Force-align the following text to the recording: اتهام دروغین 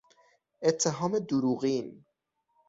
اتهام 0.61 1.19
دروغین 1.19 2.05